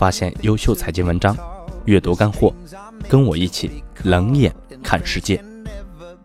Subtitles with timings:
[0.00, 1.36] 发现优秀财经文章，
[1.84, 2.54] 阅读干货，
[3.06, 4.50] 跟我一起冷眼
[4.82, 5.44] 看世界。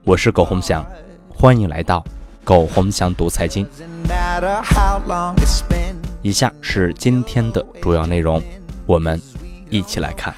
[0.06, 0.82] 我是苟洪翔，
[1.28, 2.02] 欢迎来到
[2.46, 3.68] 苟洪翔读财经。
[6.22, 8.42] 以下是今天的主要内容，
[8.86, 9.22] 我们
[9.70, 10.34] 一起来看。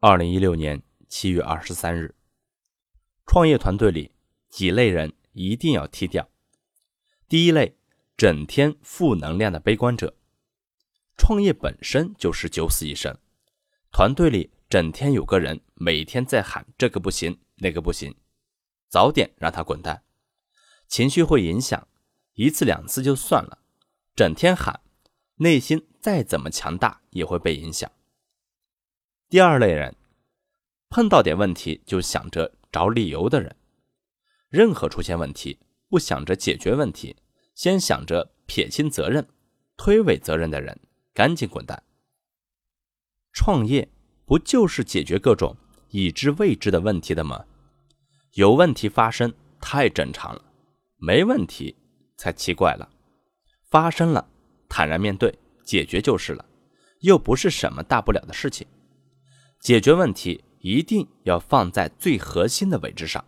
[0.00, 2.14] 二零一六年七月二十三日，
[3.26, 4.12] 创业团队里
[4.48, 6.28] 几类人一定要踢掉。
[7.28, 7.76] 第一类，
[8.16, 10.16] 整天负能量的悲观者。
[11.16, 13.16] 创业本身就是九死一生，
[13.90, 18.14] 团队里整天有个人每天在喊这个不行那个不行，
[18.88, 20.02] 早点让他滚蛋。
[20.86, 21.88] 情绪会影响，
[22.34, 23.60] 一次两次就算了，
[24.14, 24.80] 整天喊，
[25.36, 27.90] 内心再怎么强大也会被影响。
[29.28, 29.96] 第二类人，
[30.88, 33.54] 碰到点问题就想着找理由的人，
[34.48, 37.14] 任何出现问题不想着解决问题，
[37.54, 39.24] 先想着撇清责任、
[39.76, 40.76] 推诿责任的人，
[41.12, 41.80] 赶紧滚蛋。
[43.32, 43.88] 创业
[44.26, 45.56] 不就是解决各种
[45.90, 47.44] 已知未知的问题的吗？
[48.32, 50.44] 有问题发生太正常了，
[50.96, 51.76] 没问题
[52.16, 52.90] 才奇怪了。
[53.70, 54.28] 发生了，
[54.68, 55.32] 坦然面对，
[55.64, 56.44] 解决就是了，
[57.02, 58.66] 又不是什么大不了的事情。
[59.60, 63.22] 解决问题一定要放在最核心的位置上。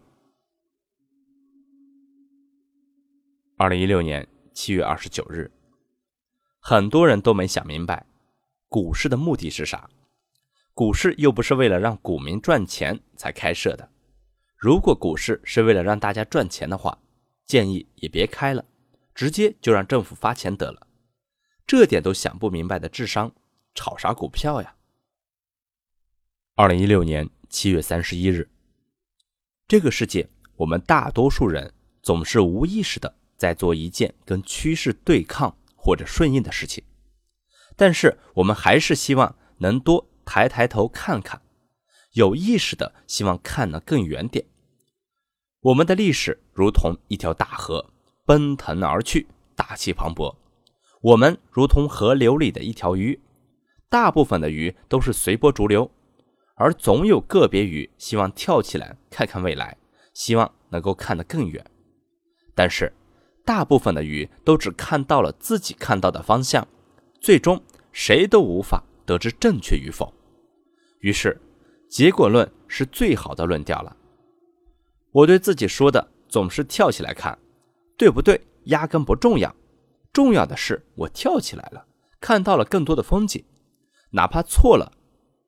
[3.59, 5.53] 二零一六年七月二十九日，
[6.61, 8.07] 很多人都没想明白，
[8.71, 9.91] 股市的目的是啥？
[10.73, 13.87] 股市又不是为了让股民赚钱才开设的。
[14.57, 16.99] 如果股市是为了让大家赚钱的话，
[17.45, 18.65] 建议也别开了，
[19.15, 20.87] 直接就让政府发钱得了。
[21.67, 23.31] 这点都想不明白的智商，
[23.75, 24.76] 炒啥股票呀？
[26.59, 28.49] 二零一六年七月三十一日，
[29.69, 36.83] 这个世界，我们大多数人总是无意识的在做一件跟趋势对抗或者顺应的事情，
[37.77, 41.43] 但是我们还是希望能多抬抬头看看，
[42.13, 44.47] 有意识的希望看得更远点。
[45.61, 47.91] 我们的历史如同一条大河，
[48.25, 50.35] 奔腾而去，大气磅礴；
[51.03, 53.21] 我们如同河流里的一条鱼，
[53.91, 55.91] 大部分的鱼都是随波逐流。
[56.57, 59.77] 而总有个别鱼希望跳起来看看未来，
[60.15, 61.65] 希望能够看得更远，
[62.55, 62.93] 但是
[63.45, 66.67] 大部分的鱼都只看到了自己看到的方向，
[67.21, 67.63] 最终
[67.93, 70.13] 谁都无法得知正确与否。
[71.01, 71.39] 于是，
[71.91, 73.95] 结果论是最好的论调了。
[75.13, 77.39] 我对自己说的总是跳起来看，
[77.97, 78.41] 对不对？
[78.65, 79.55] 压根不重要，
[80.13, 81.87] 重要的是我跳起来了，
[82.19, 83.45] 看到了更多的风景，
[84.11, 84.91] 哪怕错了，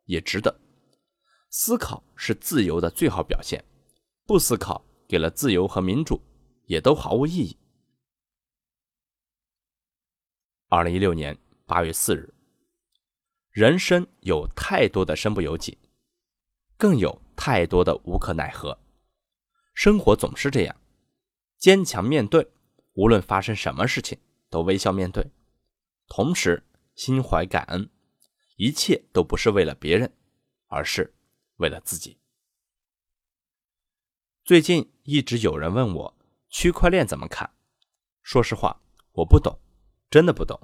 [0.04, 0.54] 也值得。
[1.50, 3.64] 思考是自由的最好表现，
[4.26, 6.20] 不思考给了自由和民主，
[6.66, 7.56] 也都毫无意义。
[10.69, 12.32] 二零一六年八月四日，
[13.50, 15.78] 人生有太多的身不由己，
[16.76, 18.78] 更有太多的无可奈何。
[19.72, 20.76] 生活总是这样，
[21.56, 22.47] 坚强面对，
[22.92, 24.19] 无论发生什么事情
[24.50, 25.25] 都微笑面对，
[26.09, 26.62] 同时
[26.94, 27.88] 心怀感恩，
[28.56, 30.12] 一切都不是为了别人，
[30.66, 31.15] 而是。
[31.58, 32.19] 为了自己，
[34.44, 37.50] 最近一直有人问我区块链怎么看。
[38.22, 38.80] 说实话，
[39.12, 39.58] 我不懂，
[40.08, 40.58] 真的不懂。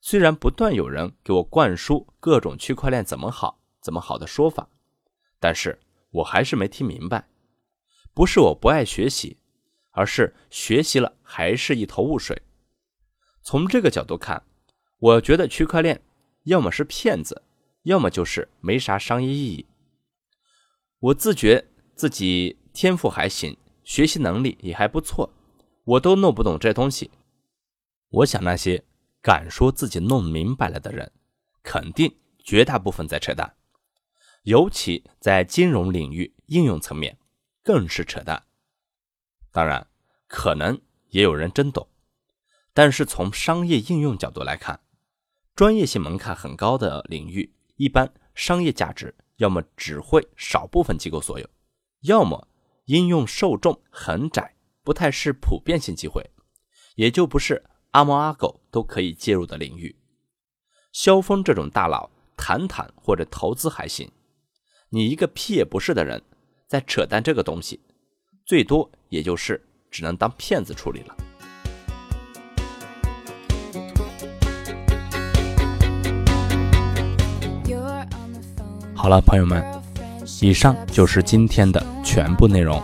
[0.00, 4.68] 虽然不断有人给我灌输各种区块链怎么好、怎么好的说法，
[5.40, 5.80] 但是
[6.10, 7.28] 我还是没听明白。
[8.14, 9.38] 不是我不爱学习，
[9.90, 12.42] 而是学习了还是一头雾水。
[13.42, 14.44] 从这个角度看，
[14.98, 16.00] 我觉得区块链
[16.44, 17.42] 要么是骗子，
[17.82, 19.66] 要么就是没啥商业意义。
[21.02, 25.28] 我自觉自己天赋还行，学习能力也还不错，
[25.82, 27.10] 我都弄不懂这东西。
[28.08, 28.84] 我想那些
[29.20, 31.10] 敢说自己弄明白了的人，
[31.64, 33.56] 肯定绝大部分在扯淡，
[34.44, 37.18] 尤其在金融领域应用层面，
[37.64, 38.40] 更是扯淡。
[39.50, 39.84] 当然，
[40.28, 41.88] 可能也有人真懂，
[42.72, 44.78] 但是从商业应用角度来看，
[45.56, 49.16] 专业性门槛很高的领域，一般商业价值。
[49.42, 51.48] 要么只会少部分机构所有，
[52.02, 52.46] 要么
[52.84, 54.54] 应用受众很窄，
[54.84, 56.30] 不太是普遍性机会，
[56.94, 59.96] 也就不是阿猫阿狗都可以介入的领域。
[60.92, 64.08] 萧峰这种大佬谈谈或者投资还行，
[64.90, 66.22] 你一个屁也不是的人
[66.68, 67.80] 在扯淡这个东西，
[68.46, 69.60] 最多也就是
[69.90, 71.16] 只能当骗子处理了。
[79.02, 79.60] 好了，朋友们，
[80.40, 82.80] 以上就是今天的全部内容，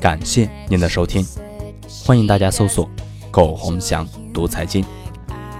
[0.00, 1.26] 感谢您的收听，
[2.04, 2.88] 欢迎大家搜索
[3.28, 4.84] “苟洪祥读财经”，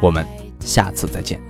[0.01, 0.25] 我们
[0.61, 1.41] 下次再见。